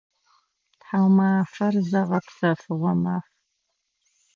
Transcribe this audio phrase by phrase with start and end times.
[0.79, 3.25] Тхьаумафэр зыгъэпсэфыгъо маф.